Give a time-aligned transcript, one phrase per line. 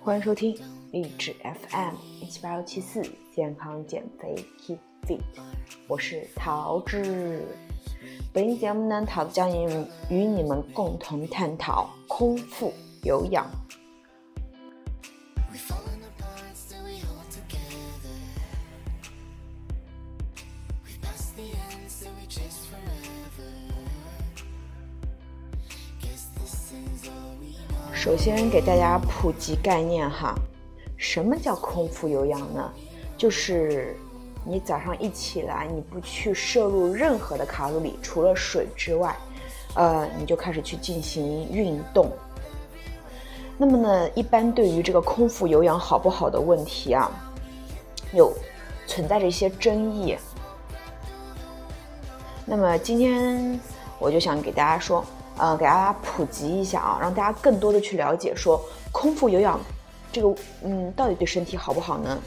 [0.00, 0.58] 欢迎收听
[0.90, 1.32] 励志
[1.70, 3.00] FM 一七八幺七四
[3.32, 5.20] 健康减肥 Keep Fit，
[5.86, 7.46] 我是桃子。
[8.32, 12.72] 本期节目呢，桃子将与与你们共同探讨空腹
[13.04, 13.46] 有氧。
[28.04, 30.34] 首先给大家普及概念哈，
[30.98, 32.70] 什么叫空腹有氧呢？
[33.16, 33.96] 就是
[34.44, 39.16] 你早上一起来，你不去摄入任何的卡路里，除了水之外，
[39.74, 42.12] 呃，你就开始去进行运动。
[43.56, 47.10] 那么呢，一般对于这个空腹有氧好不好的问题啊，
[48.12, 48.30] 有
[48.86, 50.14] 存在着一些争议。
[52.44, 53.58] 那么今天
[53.98, 55.02] 我就想给大家说。
[55.36, 58.60] 呃，给大家普及一下啊，让大家更多的去了解说
[58.92, 59.60] 空腹有氧
[60.12, 62.18] 这个，嗯，到底对身体好不好呢？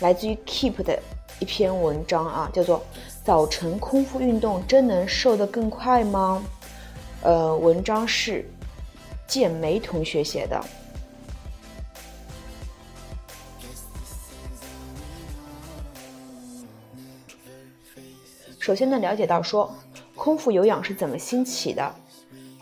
[0.00, 1.00] 来自于 Keep 的
[1.38, 2.78] 一篇文章啊，叫做
[3.24, 6.42] 《早晨空腹运动真能瘦得更快吗？》
[7.26, 8.44] 呃，文章是
[9.26, 10.60] 建梅同学写的。
[18.58, 19.72] 首先呢，了解到说
[20.16, 21.94] 空腹有氧是怎么兴起的。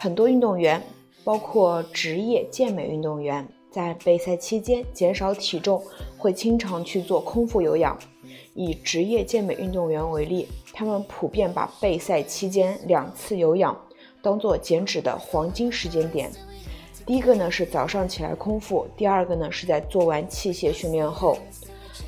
[0.05, 0.83] 很多运动员，
[1.25, 5.83] 包括职业健美运动员，在备赛期间减少体重，
[6.19, 7.99] 会经常去做空腹有氧。
[8.53, 13.75] 以职业健美运动员为例，他们普遍把备赛期间两次有氧
[14.21, 16.31] 当做减脂的黄金时间点。
[17.07, 21.39] 第一个呢是早上起来空腹，第二个呢是在做完器械训练后。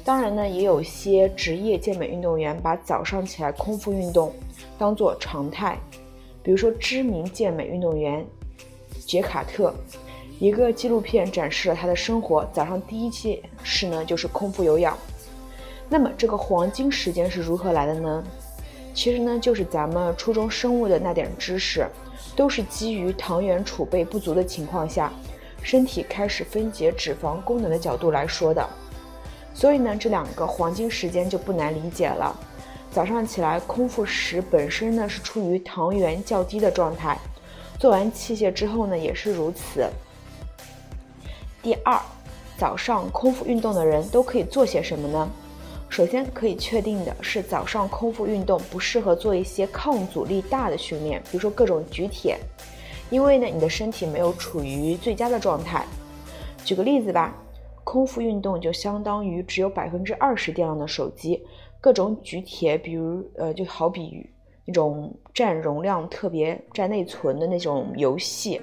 [0.05, 4.35] 当然呢，也有些职业健美运动员把早上起来空腹运动
[4.77, 5.79] 当做常态。
[6.47, 8.25] 比如说，知名健美运动员
[9.05, 9.75] 杰卡特，
[10.39, 12.49] 一个纪录片展示了他的生活。
[12.53, 14.97] 早上第一件事呢，就是空腹有氧。
[15.89, 18.23] 那么，这个黄金时间是如何来的呢？
[18.95, 21.85] 其实呢，就是咱们初中生物的那点知识，
[22.37, 25.13] 都是基于糖原储备不足的情况下，
[25.63, 28.65] 身体开始分解脂肪功能的角度来说的。
[29.53, 32.39] 所以呢，这两个黄金时间就不难理解了。
[32.91, 37.19] 早上起来空腹时，本身呢是处于糖原较低的状态，
[37.79, 39.87] 做完器械之后呢也是如此。
[41.63, 42.01] 第二，
[42.57, 45.29] 早上空腹运动的人都可以做些什么呢？
[45.89, 52.39] 首先可以确定的是，早上空腹运动不适合做一些抗阻力大的训练，比如说各种举铁，
[53.11, 55.85] 因为呢你的身体没有处于最佳的状态。
[56.65, 57.35] 举个例子吧，
[57.85, 61.41] 空腹运动就相当于只有百分之二十电量的手机。
[61.81, 64.29] 各种举铁，比如呃，就好比
[64.65, 68.61] 那种占容量特别占内存的那种游戏，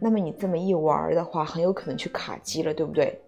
[0.00, 3.20] 那么你这么一玩的话，很有可能去卡机了，对不对？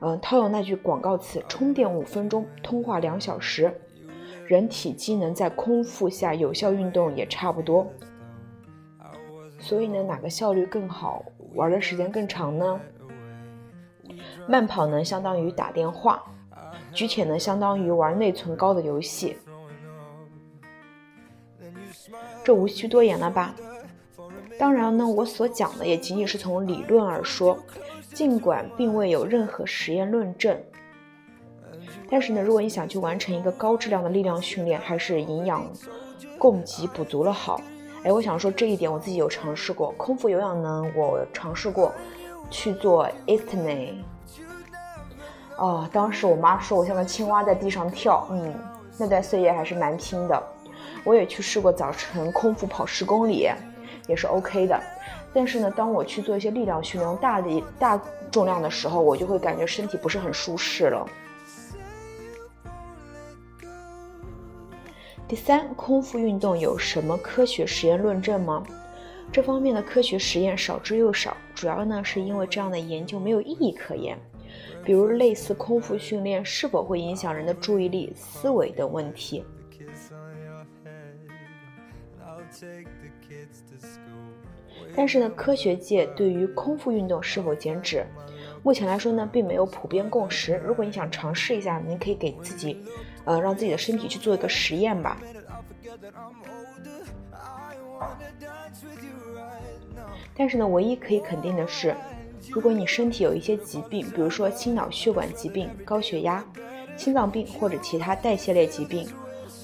[0.00, 3.72] 嗯，套用那句广告词：“充电五分钟，通话两小时。”
[4.46, 7.84] 人体机能在空腹下有效运动也差不多。
[9.58, 11.24] 所以呢，哪个效率更好，
[11.54, 12.80] 玩的时间更长呢？
[14.46, 16.18] 慢跑呢，相当于打电话；
[16.92, 19.36] 举铁呢，相当于玩内存高的游戏。
[22.44, 23.54] 这无需多言了吧？
[24.58, 27.58] 当然呢，我所讲的也仅仅是从理论而说，
[28.14, 30.56] 尽管并未有任何实验论证。
[32.08, 35.68] 但是呢，如果你想去完成一个高质量的力量训练，还是营养
[36.38, 37.60] 供给补足了好。
[38.04, 41.92] 哎，我想说这一点，我自己有尝试过空腹有氧呢，我尝试过
[42.50, 44.04] 去做 e s t n a
[45.56, 48.54] 哦，当时我妈说我像个青蛙在地上跳，嗯，
[48.98, 50.42] 那段岁月还是蛮拼的。
[51.04, 53.48] 我也去试过早晨空腹跑十公里，
[54.06, 54.78] 也是 OK 的。
[55.32, 58.00] 但是呢，当我去做一些力量训练、大力大
[58.30, 61.06] 重量的时候，我就会感觉身体不是很舒适了。
[65.28, 68.62] 第三，空腹运动有什么科学实验论证吗？
[69.36, 74.18] 这方面的科学实验少之又少，主要呢是因为这样的研究没有意义可言。
[74.82, 79.44] 比如类似空腹训练是否会影响人的注意力、思维等问题。
[84.96, 88.06] 但是呢，科学界对于空腹运动是否减脂，
[88.62, 90.58] 目前来说呢，并没有普遍共识。
[90.64, 92.82] 如果你想尝试一下，你可以给自己，
[93.26, 95.20] 呃，让自己的身体去做一个实验吧。
[100.36, 101.94] 但是呢，唯一可以肯定的是。
[102.50, 106.44] 如果你身体有一些疾病，比如说心脑血管疾病、高血压、
[106.96, 109.08] 心脏病或者其他代谢类疾病，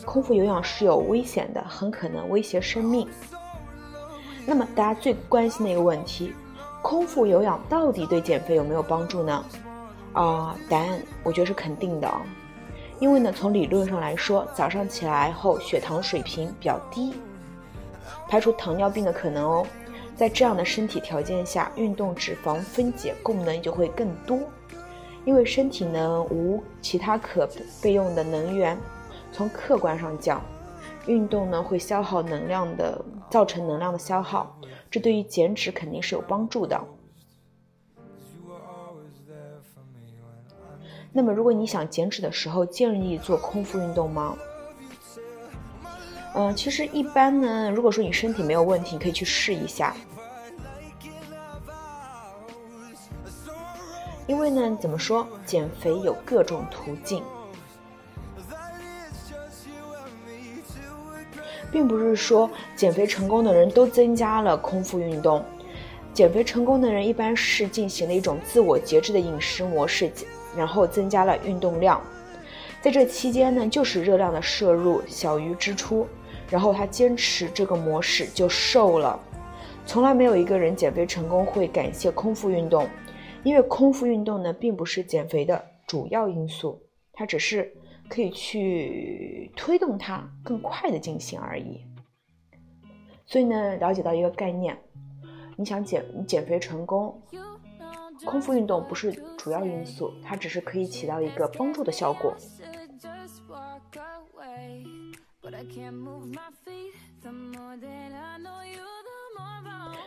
[0.05, 3.07] 空腹有氧是有危险的，很可能威胁生命。
[4.45, 6.33] 那么大家最关心的一个问题，
[6.83, 9.45] 空腹有氧到底对减肥有没有帮助呢？
[10.15, 12.13] 啊，答案我觉得是肯定的，
[13.03, 17.13] 因为呢，从理论上来说，早上起来后血糖水平比较低，
[18.29, 19.67] 排除糖尿病的可能哦。
[20.15, 24.39] 在这样的身体条件下，运动脂肪分解功能就会更多。
[25.25, 27.49] 因为身体呢无其他可
[27.83, 28.79] 备用的能源，
[29.33, 30.41] 从客观上讲，
[31.07, 34.57] 运动呢会消耗能量的，造成能量的消耗，
[34.89, 36.81] 这对于减脂肯定是有帮助的。
[41.13, 44.35] 那么如果你想减脂的时候，建议做空腹运动吗？
[46.35, 49.95] 嗯，其实一般呢，如果说你身体没有问题，你可以去试一下。
[54.27, 57.23] 因为呢，怎么说，减肥有各种途径，
[61.71, 65.45] 并不是说减肥成功的人都增加了空腹运动。
[66.13, 70.11] 减肥成功的人一般是进行了一种自我节制的饮食模式，
[70.57, 72.01] 然后增加了运动量。
[72.81, 76.07] 在这期间呢，就是热量的摄入小于支出，
[76.51, 79.19] 然后他坚持这个模式就瘦了。
[79.87, 82.89] 从来没有一个人减肥成功会感谢空腹运动。
[83.45, 86.81] 因为空腹运动呢，并不是减肥的主要因素，
[87.13, 87.75] 它只是
[88.09, 91.85] 可以去推动它更快的进行而已。
[93.27, 94.79] 所以呢，了解到一个概念，
[95.57, 97.21] 你想减减肥成功，
[98.25, 102.35] 空腹运动不是主要因素，它只是可以起到一个帮助的效果。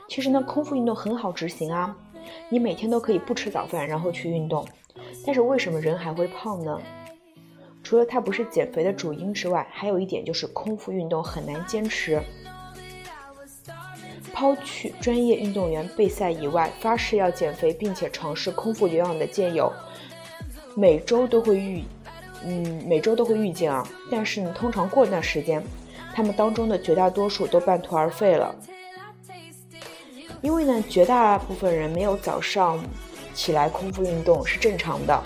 [0.08, 1.96] 其实呢，空腹运动很好执行啊。
[2.50, 4.68] 你每天都可以不吃早饭，然后去运动，
[5.26, 6.80] 但是为什么人还会胖呢？
[7.84, 12.22] 除了它不是减肥的主因之外，还有一点就是空腹运动很难坚持。
[14.36, 19.72] 抛去专业运动员备赛以外，发誓要减肥并且尝试空腹有氧的健友，
[20.76, 21.82] 每周都会遇，
[22.44, 23.88] 嗯，每周都会遇见啊。
[24.12, 25.64] 但是呢，通常过一段时间，
[26.14, 28.54] 他们当中的绝大多数都半途而废了。
[30.42, 32.78] 因为呢，绝大部分人没有早上
[33.34, 35.24] 起来空腹运动是正常的，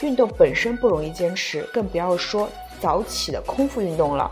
[0.00, 2.48] 运动本身不容易坚持，更不要说
[2.80, 4.28] 早起的空腹运动了。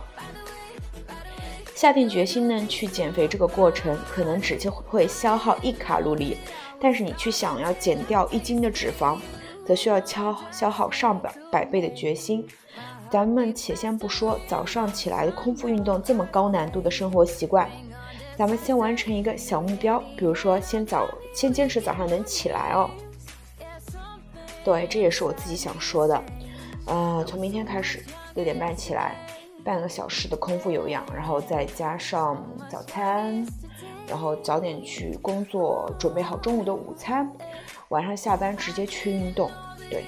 [1.78, 6.36] 下定决心呢去减肥，这个过程可能只就会消耗一卡路里，
[6.80, 9.16] 但是你去想要减掉一斤的脂肪，
[9.64, 12.44] 则需要消消耗上百百倍的决心。
[13.08, 17.70] 咱们且先不说早上起来的空腹运动这么高难度的生活习惯。
[18.36, 22.90] 咱们先完成一个小目标，比如说先早先坚持早上能起来哦。
[24.64, 26.24] 对，这也是我自己想说的。
[26.86, 28.04] 呃，从明天开始
[28.34, 29.14] 六点半起来，
[29.68, 33.46] 半个小时的空腹有氧，然后再加上早餐，
[34.06, 37.30] 然后早点去工作，准备好中午的午餐，
[37.88, 39.50] 晚上下班直接去运动。
[39.90, 40.04] 对，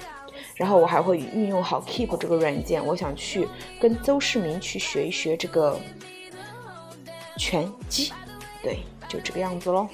[0.55, 3.47] 然后我还会运用好 Keep 这个软件，我想去
[3.79, 5.79] 跟邹市明去学一学这个
[7.37, 8.11] 拳击。
[8.63, 9.87] 对，就这个样子喽。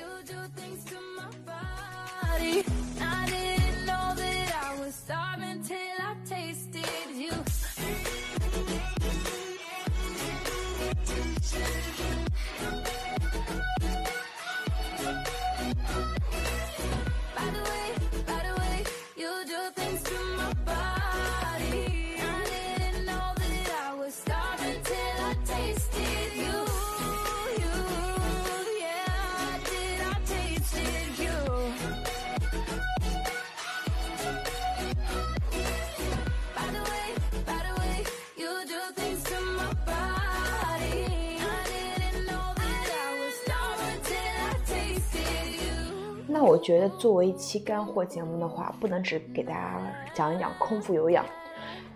[46.40, 49.82] 那我觉得作为一期干货节目的话，不能只给大家
[50.14, 51.26] 讲一讲空腹有氧，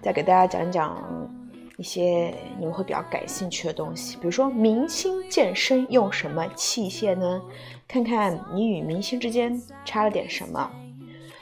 [0.02, 1.30] 再给大家讲一讲
[1.78, 7.40] 一些你们会比较感兴趣的东西，比如说明星健身用什么器械呢？
[7.88, 10.72] 看看你与明星之间差了点什么。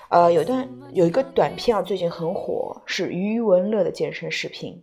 [0.09, 4.77] 呃，有段有一个短片啊，最近很火，是余文乐的健身视频，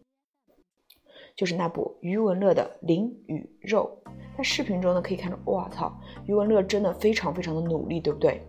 [1.37, 3.91] 就是那部余文乐的《灵与肉》。
[4.39, 8.43] 在视频中呢，可以看到，哇操，余文乐真的非常非常的努力，对不对？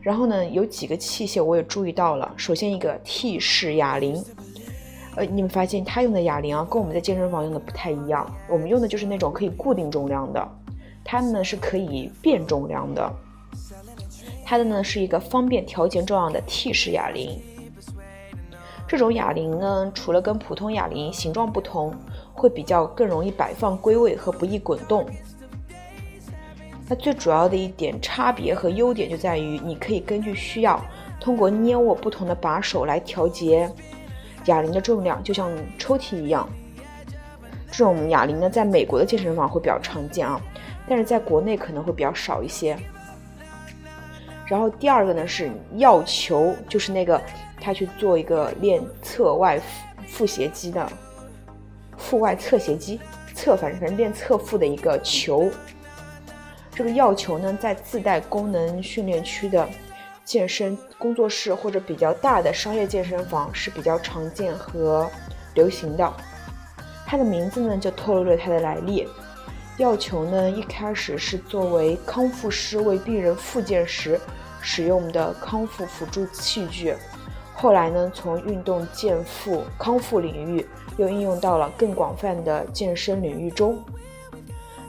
[0.00, 2.32] 然后呢，有几个器械我也注意到了。
[2.36, 4.24] 首先一个 T 式哑铃，
[5.16, 8.24] 呃，你们发现他用的哑铃啊，跟我们在健身房用的不太一样。
[8.48, 10.48] 我们用的就是那种可以固定重量的，
[11.04, 13.12] 它呢是可以变重量的。
[14.44, 17.40] 它的呢是一个方便调节重量的 T 式哑铃。
[18.86, 21.92] 这种哑铃呢，除了跟普通哑铃形状不同。
[22.38, 25.04] 会比较更容易摆放归位和不易滚动。
[26.88, 30.82] 那最主要的一点差别和优点就在于，你可以根据需要，
[31.20, 33.70] 通过捏握不同的把手来调节
[34.46, 36.48] 哑铃的重量，就像抽屉一样。
[37.70, 40.40] 这种哑铃呢，在美国的健身房会比较常见啊，
[40.88, 42.74] 但是在国内可能会比较少一些。
[44.46, 47.20] 然后第二个呢是药球，就是那个
[47.60, 49.60] 他去做一个练侧外
[50.06, 50.90] 腹斜肌的
[51.98, 53.00] 腹外侧斜肌
[53.34, 55.50] 侧，反正练侧腹的一个球。
[56.74, 59.68] 这个药球呢，在自带功能训练区的
[60.24, 65.10] 健身工作室或者比较大的商业健身房是比较常见和
[65.54, 66.12] 流行的。
[67.04, 69.08] 它的名字呢，就透露了它的来历。
[69.78, 74.20] 药球呢，一开始是作为康复师为病人复健时
[74.60, 76.94] 使用的康复辅助器具，
[77.60, 80.64] 后来呢，从运动健复康复领域
[80.96, 83.76] 又应用到了更广泛的健身领域中。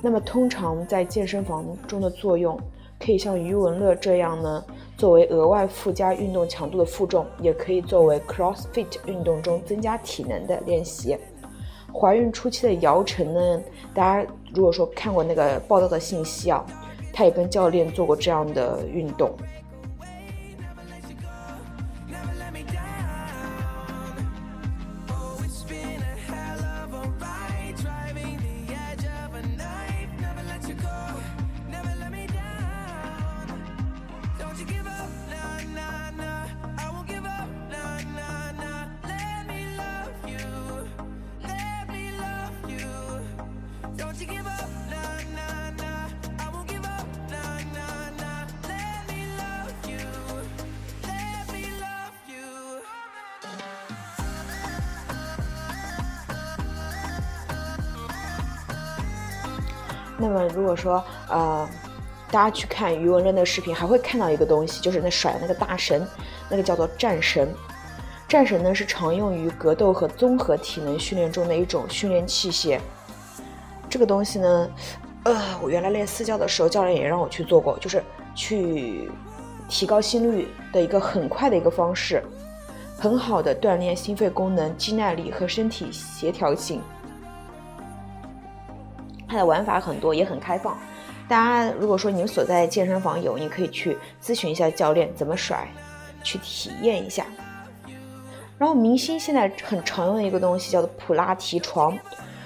[0.03, 2.55] 那么，通常在健身房中的作用，
[2.99, 4.63] 可以像余文乐这样呢，
[4.95, 11.17] 作为额外附加运动强度的负重，也可以作为 CrossFit 运动中增加体能的练习。
[11.91, 13.61] 怀孕初期的姚晨呢，
[13.95, 16.63] 大家如果说看过那个报道的信息啊，
[17.11, 19.31] 她也跟教练做过这样的运动。
[60.21, 61.67] 那么，如果说呃，
[62.29, 66.05] 大家去看余文乐的视频，还会看到一个东西，就是那甩的那个大绳，
[66.49, 67.47] 那个叫做战绳。
[68.27, 72.79] 战绳呢是常用于格斗和综合体能训练中的一种训练器械。
[73.89, 74.69] 这个东西呢，
[75.23, 78.03] 呃，我原来练私教的时候，教练也让我去做过，就是
[78.35, 79.09] 去
[79.69, 82.21] 提高心率的一个很快的一个方式，
[82.99, 86.81] 很好的锻炼心肺功能、肌耐力和身体协调性。
[89.29, 90.75] 它的玩法很多，也很开放。
[91.27, 95.67] 大家如果说你们所在健身房有，你可以去咨询一下教练怎么甩，
[96.23, 97.27] 去体验一下。
[98.57, 101.93] 然后明星现在很常用的一个东西叫做普拉提床。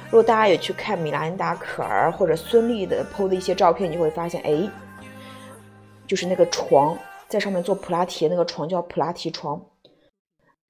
[0.09, 4.69] 如果大家有去看米兰达可儿或者孙俪的 PO 的一些照片，你就会发现，哎，
[6.05, 6.95] 就是那个床
[7.27, 9.59] 在上面做普拉提，那个床叫普拉提床。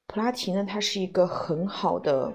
[0.08, 2.32] 普拉提呢，它是一个很好的。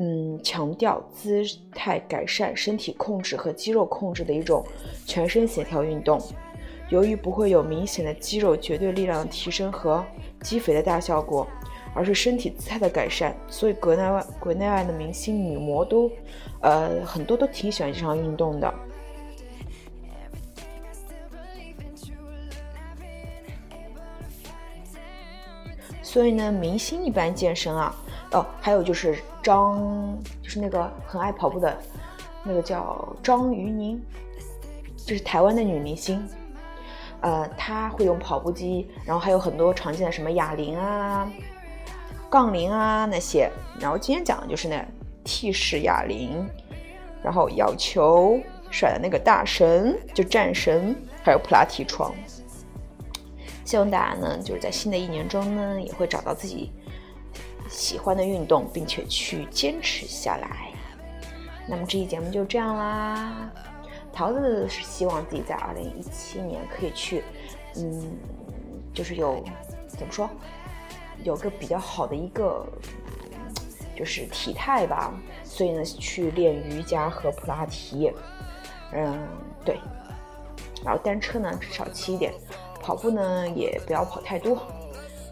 [0.00, 4.64] 嗯，强调姿态改善、身体控制和肌肉控制的一种
[5.04, 6.22] 全身协调运动。
[6.88, 10.02] 由于不会有明显的肌肉绝对力量的提升和
[10.40, 11.46] 肌肥的大效果，
[11.94, 16.08] 而是身体姿态的改善，所以国内外国内外的明星女模都，
[16.62, 18.72] 呃，很多都挺喜欢这项运动的。
[26.02, 27.94] 所以呢，明星一般健身啊。
[28.32, 31.74] 哦，还有就是张，就是那个很爱跑步的，
[32.44, 33.98] 那个叫张瑜宁，
[34.94, 36.22] 就是台湾的女明星。
[37.22, 41.26] 呃，她会用跑步机，然后还有很多常见的什么哑铃啊、
[42.28, 43.50] 杠铃啊那些。
[43.80, 44.86] 然后今天讲的就是那
[45.24, 46.46] T 式哑铃，
[47.22, 48.38] 然后咬球
[48.70, 52.12] 甩的那个大绳，就战绳，还有普拉提床。
[53.64, 56.70] 希望大家呢，就是在新的一年中呢，也会找到自己。
[57.68, 60.72] 喜欢的运动，并且去坚持下来。
[61.66, 63.50] 那么这期节目就这样啦。
[64.12, 67.22] 桃子是希望自己在二零一七年可以去，
[67.76, 68.16] 嗯，
[68.92, 69.44] 就是有
[69.86, 70.28] 怎么说，
[71.22, 72.66] 有个比较好的一个
[73.94, 75.12] 就是体态吧。
[75.44, 78.12] 所以呢，去练瑜伽和普拉提。
[78.92, 79.16] 嗯，
[79.64, 79.78] 对。
[80.84, 82.32] 然后单车呢少骑一点，
[82.80, 84.56] 跑步呢也不要跑太多。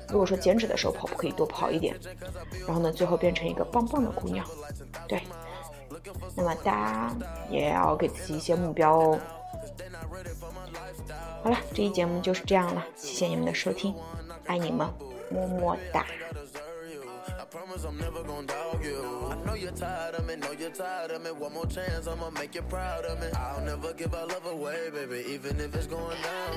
[0.09, 1.97] 如果说减脂的时候跑步可以多跑一点，
[2.67, 4.47] 然后呢，最后变成一个棒棒的姑娘，
[5.09, 5.23] 对。
[6.37, 7.17] 那么大家
[7.51, 9.19] 也要给自己一些目标哦。
[11.43, 13.95] 好了，这期节目就是这样了，谢谢你们的收听，
[14.47, 14.87] 爱你们，
[15.31, 16.07] 么么哒。